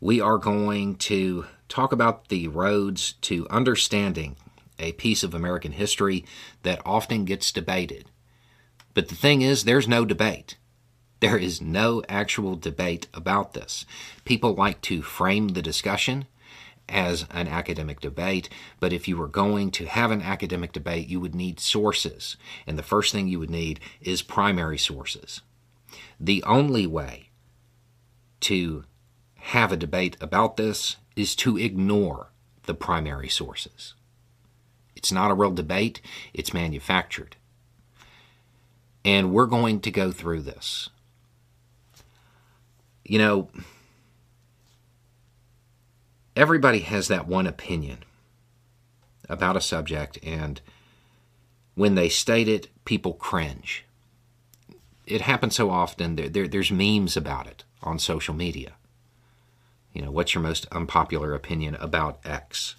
[0.00, 4.36] we are going to talk about the roads to understanding
[4.78, 6.24] a piece of American history
[6.62, 8.06] that often gets debated.
[8.94, 10.56] But the thing is, there's no debate.
[11.20, 13.84] There is no actual debate about this.
[14.24, 16.26] People like to frame the discussion
[16.88, 18.48] as an academic debate,
[18.80, 22.36] but if you were going to have an academic debate, you would need sources.
[22.66, 25.42] And the first thing you would need is primary sources.
[26.18, 27.28] The only way
[28.40, 28.84] to
[29.40, 32.28] have a debate about this is to ignore
[32.64, 33.94] the primary sources.
[34.94, 36.00] It's not a real debate,
[36.34, 37.36] it's manufactured.
[39.04, 40.90] And we're going to go through this.
[43.04, 43.48] You know,
[46.36, 48.04] everybody has that one opinion
[49.28, 50.60] about a subject, and
[51.74, 53.84] when they state it, people cringe.
[55.06, 58.72] It happens so often, there, there, there's memes about it on social media.
[59.92, 62.76] You know, what's your most unpopular opinion about X?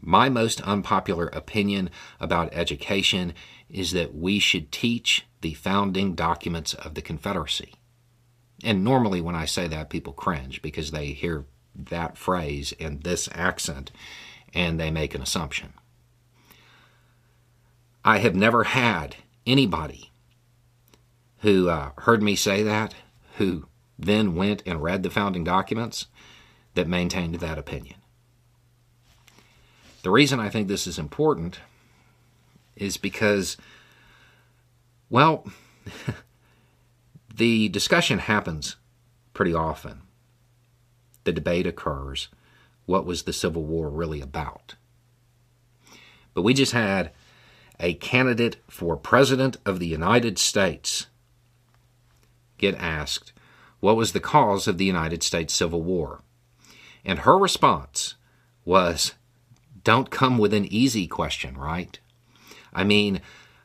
[0.00, 3.34] My most unpopular opinion about education
[3.68, 7.74] is that we should teach the founding documents of the Confederacy.
[8.64, 11.44] And normally, when I say that, people cringe because they hear
[11.74, 13.90] that phrase in this accent
[14.54, 15.74] and they make an assumption.
[18.04, 20.10] I have never had anybody
[21.38, 22.94] who uh, heard me say that
[23.36, 23.66] who
[23.98, 26.06] then went and read the founding documents
[26.74, 27.96] that maintained that opinion.
[30.02, 31.60] The reason I think this is important
[32.76, 33.56] is because,
[35.10, 35.46] well,
[37.34, 38.76] the discussion happens
[39.32, 40.02] pretty often.
[41.24, 42.28] The debate occurs.
[42.84, 44.76] What was the Civil War really about?
[46.34, 47.10] But we just had
[47.80, 51.06] a candidate for President of the United States
[52.58, 53.32] get asked
[53.86, 56.20] what was the cause of the United States Civil War.
[57.04, 58.16] And her response
[58.64, 59.14] was,
[59.84, 61.96] Don't come with an easy question, right?
[62.74, 63.20] I mean,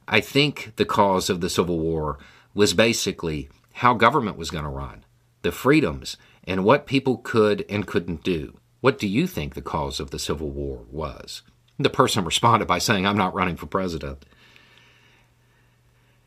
[0.08, 2.20] I think the cause of the Civil War
[2.54, 5.06] was basically how government was going to run,
[5.42, 8.60] the freedoms, and what people could and couldn't do.
[8.80, 11.42] What do you think the cause of the Civil War was?
[11.80, 14.24] The person responded by saying, I'm not running for president.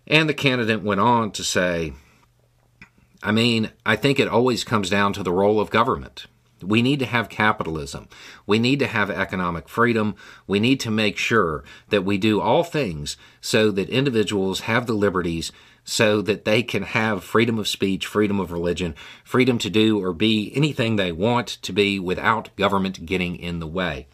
[0.09, 1.93] And the candidate went on to say,
[3.25, 6.27] I mean, I think it always comes down to the role of government.
[6.63, 8.07] We need to have capitalism.
[8.47, 10.15] We need to have economic freedom.
[10.47, 14.93] We need to make sure that we do all things so that individuals have the
[14.93, 15.53] liberties
[15.85, 20.13] so that they can have freedom of speech, freedom of religion, freedom to do or
[20.13, 24.07] be anything they want to be without government getting in the way.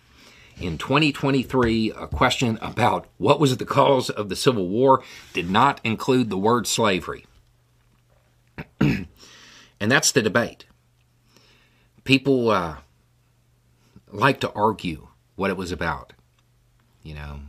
[0.61, 5.81] In 2023, a question about what was the cause of the Civil War did not
[5.83, 7.25] include the word slavery.
[9.81, 10.67] And that's the debate.
[12.05, 12.77] People uh,
[14.13, 16.13] like to argue what it was about,
[17.03, 17.41] you know.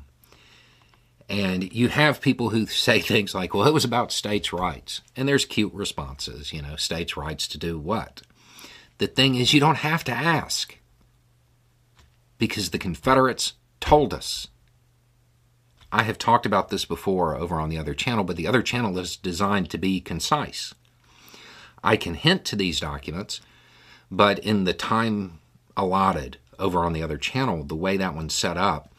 [1.28, 5.02] And you have people who say things like, well, it was about states' rights.
[5.16, 8.22] And there's cute responses, you know, states' rights to do what?
[8.98, 10.78] The thing is, you don't have to ask
[12.38, 14.48] because the Confederates told us.
[15.92, 18.98] I have talked about this before over on the other channel, but the other channel
[18.98, 20.74] is designed to be concise.
[21.84, 23.42] I can hint to these documents,
[24.10, 25.40] but in the time
[25.76, 28.94] allotted over on the other channel, the way that one's set up,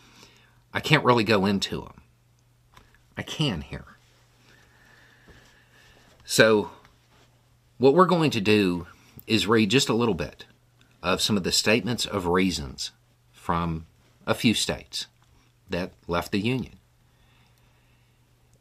[0.75, 2.03] I can't really go into them.
[3.17, 3.85] I can here.
[6.25, 6.71] So,
[7.79, 8.87] what we're going to do
[9.27, 10.47] is read just a little bit
[11.03, 12.93] of some of the statements of reasons
[13.33, 13.87] from
[14.27, 15.07] a few states
[15.69, 16.79] that left the Union.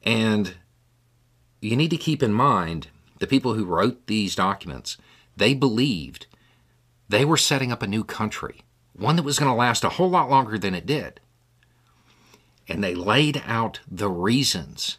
[0.04, 0.56] And
[1.62, 2.88] you need to keep in mind
[3.22, 4.98] the people who wrote these documents,
[5.38, 6.26] they believed
[7.08, 8.64] they were setting up a new country,
[8.94, 11.20] one that was going to last a whole lot longer than it did.
[12.68, 14.98] And they laid out the reasons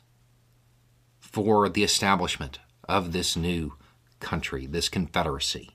[1.19, 3.75] for the establishment of this new
[4.21, 5.71] country, this confederacy.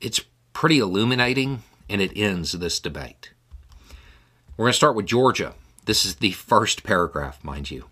[0.00, 0.20] It's
[0.52, 3.32] pretty illuminating, and it ends this debate.
[4.56, 5.54] We're going to start with Georgia.
[5.84, 7.86] This is the first paragraph, mind you.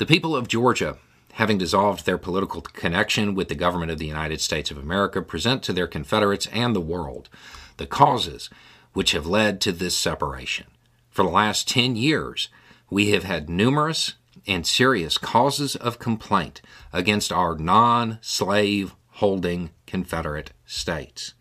[0.00, 0.96] The people of Georgia,
[1.34, 5.62] having dissolved their political connection with the government of the United States of America, present
[5.64, 7.28] to their Confederates and the world
[7.76, 8.48] the causes
[8.94, 10.68] which have led to this separation.
[11.10, 12.48] For the last 10 years,
[12.88, 14.14] we have had numerous
[14.46, 16.62] and serious causes of complaint
[16.94, 21.34] against our non slave holding Confederate states,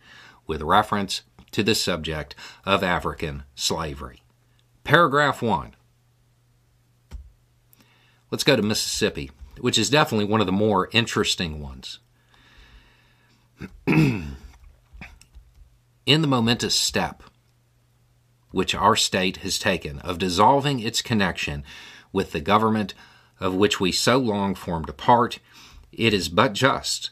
[0.46, 1.22] with reference
[1.52, 2.36] to the subject
[2.66, 4.22] of African slavery.
[4.84, 5.76] Paragraph 1.
[8.32, 12.00] Let's go to Mississippi, which is definitely one of the more interesting ones.
[13.88, 14.36] In
[16.06, 17.24] the momentous step
[18.52, 21.64] which our state has taken of dissolving its connection
[22.12, 22.94] with the government
[23.40, 25.40] of which we so long formed a part,
[25.92, 27.12] it is but just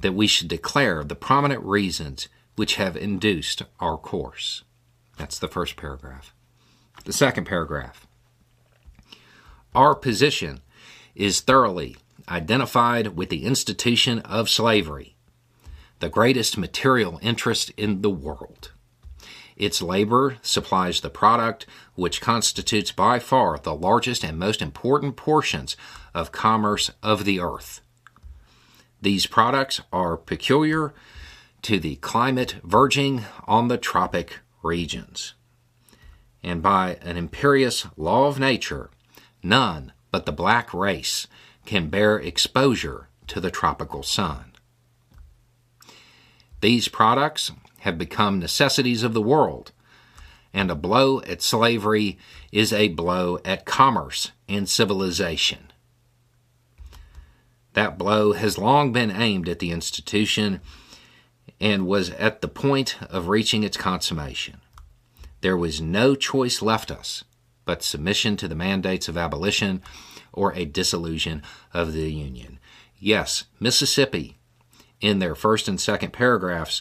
[0.00, 4.64] that we should declare the prominent reasons which have induced our course.
[5.16, 6.34] That's the first paragraph.
[7.04, 8.07] The second paragraph.
[9.74, 10.60] Our position
[11.14, 11.96] is thoroughly
[12.28, 15.16] identified with the institution of slavery,
[16.00, 18.72] the greatest material interest in the world.
[19.56, 21.66] Its labor supplies the product,
[21.96, 25.76] which constitutes by far the largest and most important portions
[26.14, 27.80] of commerce of the earth.
[29.02, 30.94] These products are peculiar
[31.62, 35.34] to the climate verging on the tropic regions.
[36.42, 38.90] And by an imperious law of nature,
[39.42, 41.26] none but the black race
[41.66, 44.52] can bear exposure to the tropical sun.
[46.60, 49.72] These products have become necessities of the world,
[50.52, 52.18] and a blow at slavery
[52.50, 55.70] is a blow at commerce and civilization.
[57.74, 60.60] That blow has long been aimed at the institution
[61.60, 64.60] and was at the point of reaching its consummation.
[65.42, 67.24] There was no choice left us
[67.68, 69.82] but submission to the mandates of abolition
[70.32, 71.42] or a dissolution
[71.74, 72.58] of the Union.
[72.98, 74.38] Yes, Mississippi,
[75.02, 76.80] in their first and second paragraphs,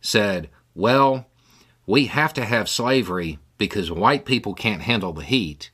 [0.00, 1.26] said, well,
[1.84, 5.70] we have to have slavery because white people can't handle the heat.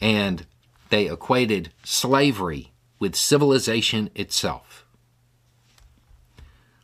[0.00, 0.44] And
[0.90, 4.84] they equated slavery with civilization itself.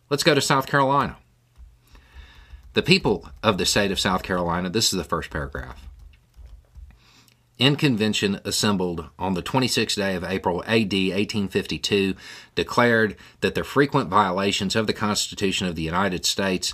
[0.08, 1.16] Let's go to South Carolina.
[2.74, 5.84] The people of the state of South Carolina, this is the first paragraph
[7.58, 12.14] in convention assembled on the 26th day of April AD 1852
[12.54, 16.72] declared that the frequent violations of the Constitution of the United States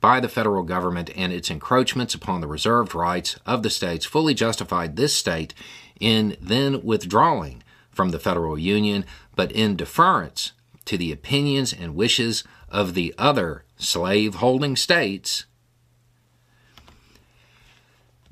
[0.00, 4.34] by the federal government and its encroachments upon the reserved rights of the states fully
[4.34, 5.54] justified this state
[6.00, 9.04] in then withdrawing from the federal union,
[9.36, 10.52] but in deference
[10.84, 15.46] to the opinions and wishes of the other slave holding states.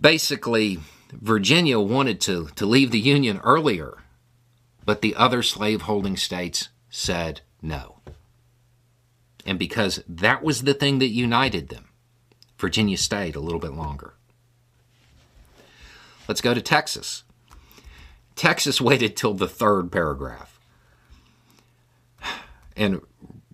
[0.00, 0.80] Basically,
[1.12, 3.98] Virginia wanted to, to leave the Union earlier,
[4.84, 7.98] but the other slaveholding states said no.
[9.44, 11.88] And because that was the thing that united them,
[12.58, 14.14] Virginia stayed a little bit longer.
[16.28, 17.24] Let's go to Texas.
[18.36, 20.60] Texas waited till the third paragraph.
[22.76, 23.02] And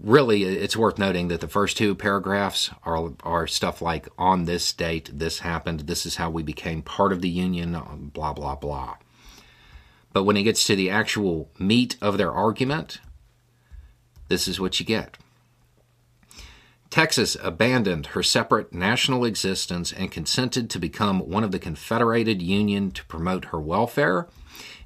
[0.01, 4.73] really, it's worth noting that the first two paragraphs are, are stuff like on this
[4.73, 8.55] date, this happened, this is how we became part of the Union, um, blah, blah,
[8.55, 8.97] blah.
[10.13, 13.01] But when it gets to the actual meat of their argument,
[14.29, 15.19] this is what you get.
[16.91, 22.91] Texas abandoned her separate national existence and consented to become one of the Confederated Union
[22.93, 24.27] to promote her welfare,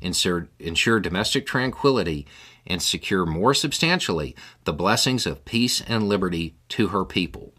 [0.00, 2.26] ensure, ensure domestic tranquility,
[2.66, 7.52] and secure more substantially the blessings of peace and liberty to her people.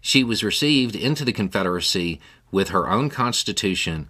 [0.00, 2.20] She was received into the Confederacy
[2.52, 4.08] with her own Constitution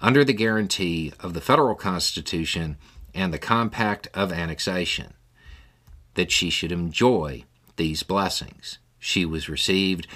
[0.00, 2.76] under the guarantee of the Federal Constitution
[3.14, 5.14] and the Compact of Annexation,
[6.14, 7.44] that she should enjoy
[7.76, 8.78] these blessings.
[8.98, 10.06] She was received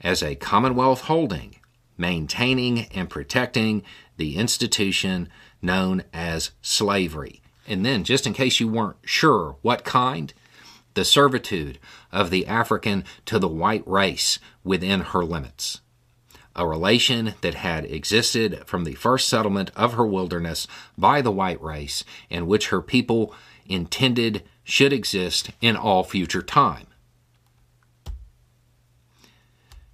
[0.00, 1.56] as a Commonwealth holding,
[1.96, 3.82] maintaining and protecting
[4.16, 5.28] the institution
[5.62, 7.42] known as slavery.
[7.66, 10.32] And then, just in case you weren't sure what kind,
[10.94, 11.78] the servitude
[12.10, 15.80] of the African to the white race within her limits.
[16.54, 21.62] A relation that had existed from the first settlement of her wilderness by the white
[21.62, 23.34] race, and which her people
[23.66, 26.86] intended should exist in all future time.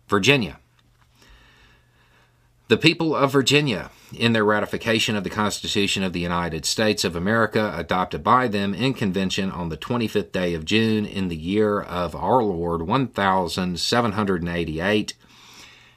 [0.07, 0.59] Virginia.
[2.73, 7.14] The people of Virginia in their ratification of the Constitution of the United States of
[7.14, 11.83] America, adopted by them in convention on the 25th day of June in the year
[11.83, 15.14] of our Lord 1788,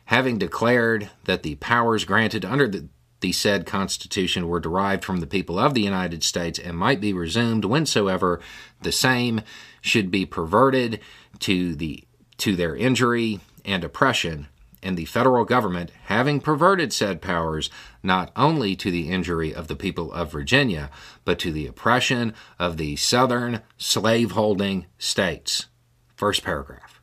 [0.08, 2.90] having declared that the powers granted under the,
[3.22, 7.14] the said Constitution were derived from the people of the United States and might be
[7.14, 8.42] resumed whensoever
[8.82, 9.40] the same
[9.80, 11.00] should be perverted
[11.40, 12.04] to the
[12.40, 14.50] to their injury and oppression,
[14.82, 17.70] and the federal government having perverted said powers
[18.04, 20.90] not only to the injury of the people of Virginia,
[21.24, 25.68] but to the oppression of the southern slaveholding states.
[26.16, 27.02] First paragraph.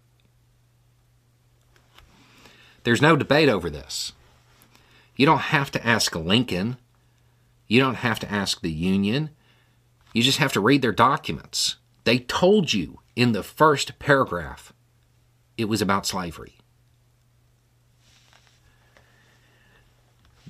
[2.85, 4.12] There's no debate over this.
[5.17, 6.79] You don't have to ask Lincoln.
[7.69, 9.31] You don't have to ask the Union.
[10.12, 11.76] You just have to read their documents.
[12.05, 14.73] They told you in the first paragraph
[15.57, 16.57] it was about slavery.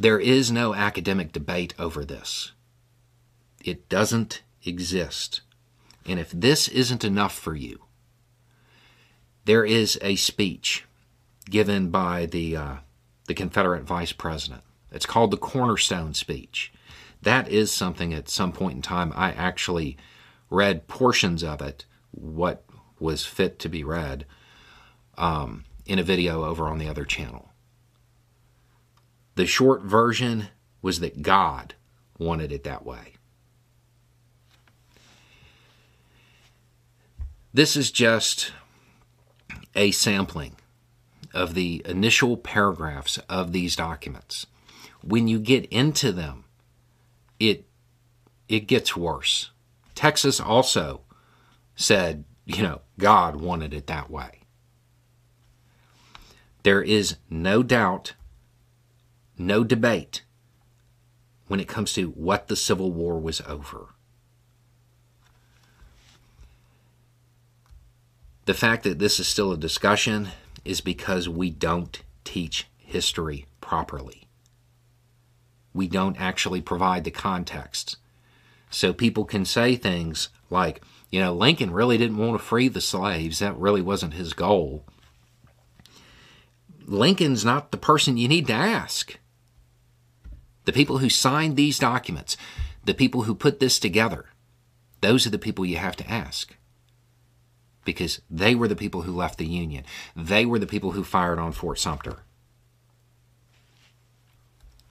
[0.02, 2.50] There is no academic debate over this.
[3.64, 5.42] It doesn't exist.
[6.04, 7.84] And if this isn't enough for you,
[9.44, 10.86] there is a speech
[11.48, 12.76] given by the, uh,
[13.28, 14.62] the Confederate vice president.
[14.90, 16.72] It's called the Cornerstone Speech.
[17.22, 19.96] That is something at some point in time I actually
[20.50, 22.64] read portions of it, what
[22.98, 24.26] was fit to be read,
[25.16, 27.51] um, in a video over on the other channel.
[29.34, 30.48] The short version
[30.82, 31.74] was that God
[32.18, 33.14] wanted it that way.
[37.54, 38.52] This is just
[39.74, 40.56] a sampling
[41.34, 44.46] of the initial paragraphs of these documents.
[45.02, 46.44] When you get into them,
[47.38, 47.66] it
[48.48, 49.50] it gets worse.
[49.94, 51.02] Texas also
[51.74, 54.40] said, you know, God wanted it that way.
[56.62, 58.14] There is no doubt,
[59.38, 60.22] no debate
[61.48, 63.88] when it comes to what the Civil War was over.
[68.44, 70.28] The fact that this is still a discussion
[70.64, 74.26] is because we don't teach history properly.
[75.72, 77.96] We don't actually provide the context.
[78.70, 82.80] So people can say things like, you know, Lincoln really didn't want to free the
[82.80, 83.38] slaves.
[83.38, 84.84] That really wasn't his goal.
[86.84, 89.18] Lincoln's not the person you need to ask.
[90.64, 92.36] The people who signed these documents,
[92.84, 94.26] the people who put this together,
[95.00, 96.56] those are the people you have to ask.
[97.84, 99.84] Because they were the people who left the Union.
[100.14, 102.20] They were the people who fired on Fort Sumter.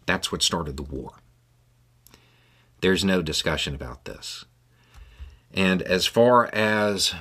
[0.05, 1.13] That's what started the war.
[2.81, 4.43] There's no discussion about this.
[5.53, 7.13] And as far as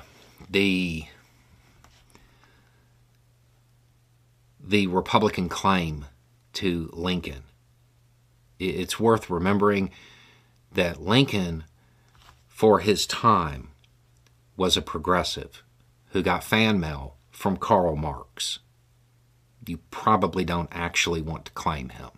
[0.48, 1.04] the
[4.70, 6.06] the Republican claim
[6.52, 7.42] to Lincoln.
[8.60, 9.90] It's worth remembering
[10.72, 11.64] that Lincoln,
[12.46, 13.70] for his time,
[14.56, 15.62] was a progressive
[16.10, 18.58] who got fan mail from Karl Marx.
[19.66, 22.10] You probably don't actually want to claim him.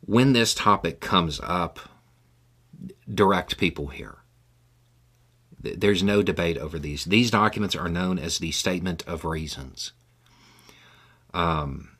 [0.00, 1.80] When this topic comes up,
[3.12, 4.18] direct people here.
[5.60, 7.06] There's no debate over these.
[7.06, 9.92] These documents are known as the Statement of Reasons.
[11.34, 11.95] Um,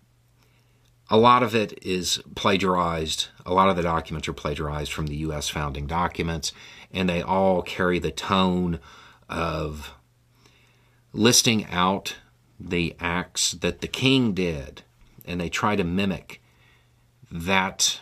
[1.09, 3.29] a lot of it is plagiarized.
[3.45, 5.49] A lot of the documents are plagiarized from the U.S.
[5.49, 6.53] founding documents,
[6.93, 8.81] and they all carry the tone
[9.29, 9.95] of
[11.13, 12.17] listing out
[12.59, 14.83] the acts that the king did,
[15.25, 16.41] and they try to mimic
[17.31, 18.01] that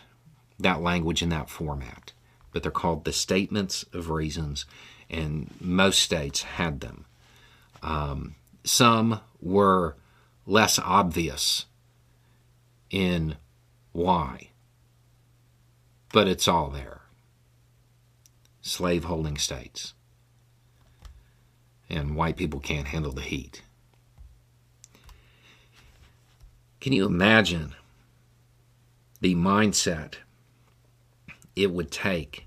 [0.59, 2.13] that language in that format.
[2.53, 4.65] But they're called the statements of reasons,
[5.11, 7.05] and most states had them.
[7.83, 9.97] Um, some were
[10.47, 11.67] less obvious
[12.95, 13.35] in
[13.91, 14.51] why,
[16.13, 17.01] but it's all there.
[18.63, 19.95] Slaveholding states.
[21.91, 23.63] And white people can't handle the heat.
[26.81, 27.75] Can you imagine
[29.21, 30.15] the mindset
[31.57, 32.47] it would take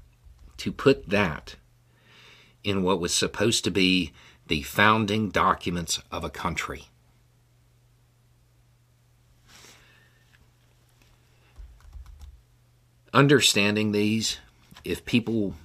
[0.55, 1.55] to put that
[2.63, 4.13] in what was supposed to be
[4.47, 6.85] the founding documents of a country.
[13.13, 14.37] Understanding these,
[14.83, 15.55] if people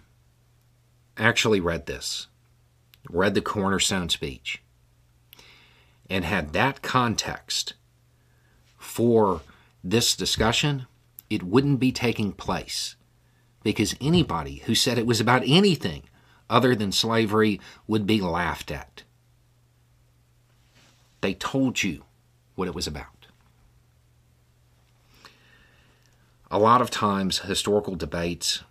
[1.17, 2.29] actually read this,
[3.09, 4.63] read the cornerstone speech,
[6.09, 7.75] and had that context
[8.79, 9.41] for
[9.83, 10.87] this discussion,
[11.31, 12.97] it wouldn't be taking place.
[13.63, 16.03] Because anybody who said it was about anything
[16.51, 19.03] other than slavery would be laughed at.
[21.21, 22.05] They told you
[22.55, 23.12] what it was about.
[26.53, 28.63] A lot of times, historical debates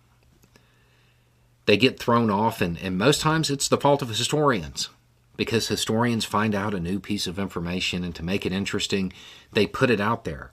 [1.66, 4.88] they get thrown off, and, and most times it's the fault of historians.
[5.36, 9.12] because historians find out a new piece of information and to make it interesting,
[9.52, 10.52] they put it out there.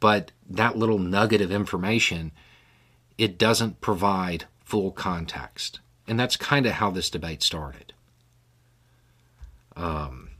[0.00, 2.32] But that little nugget of information,
[3.16, 5.80] it doesn't provide full context.
[6.06, 7.94] And that's kind of how this debate started.
[9.74, 10.30] Um,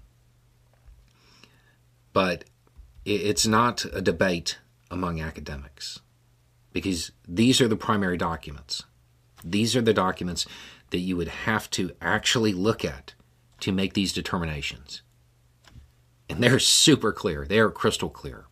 [2.13, 2.45] but
[3.05, 4.59] it's not a debate
[4.90, 6.00] among academics
[6.73, 8.85] because these are the primary documents.
[9.43, 10.47] These are the documents
[10.90, 13.14] that you would have to actually look at
[13.61, 15.02] to make these determinations.
[16.28, 18.45] And they're super clear, they're crystal clear.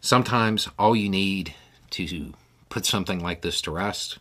[0.00, 1.54] Sometimes all you need
[1.90, 2.34] to
[2.68, 4.18] put something like this to rest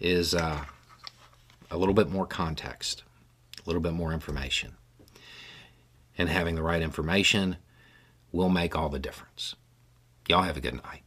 [0.00, 0.64] is uh,
[1.70, 3.02] a little bit more context,
[3.58, 4.72] a little bit more information.
[6.18, 7.56] And having the right information
[8.36, 9.56] will make all the difference.
[10.28, 11.02] Y'all have a good night.